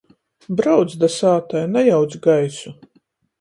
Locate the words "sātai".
1.17-1.61